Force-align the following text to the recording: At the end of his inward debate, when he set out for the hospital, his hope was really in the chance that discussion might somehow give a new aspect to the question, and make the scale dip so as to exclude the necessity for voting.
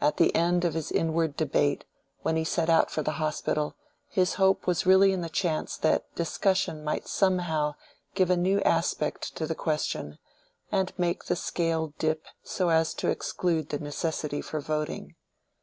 At 0.00 0.16
the 0.16 0.34
end 0.34 0.64
of 0.64 0.72
his 0.72 0.90
inward 0.90 1.36
debate, 1.36 1.84
when 2.22 2.36
he 2.36 2.44
set 2.44 2.70
out 2.70 2.90
for 2.90 3.02
the 3.02 3.10
hospital, 3.20 3.76
his 4.08 4.36
hope 4.36 4.66
was 4.66 4.86
really 4.86 5.12
in 5.12 5.20
the 5.20 5.28
chance 5.28 5.76
that 5.76 6.06
discussion 6.14 6.82
might 6.82 7.06
somehow 7.06 7.74
give 8.14 8.30
a 8.30 8.36
new 8.38 8.62
aspect 8.62 9.36
to 9.36 9.46
the 9.46 9.54
question, 9.54 10.16
and 10.72 10.94
make 10.98 11.24
the 11.26 11.36
scale 11.36 11.92
dip 11.98 12.24
so 12.42 12.70
as 12.70 12.94
to 12.94 13.10
exclude 13.10 13.68
the 13.68 13.78
necessity 13.78 14.40
for 14.40 14.58
voting. 14.62 15.16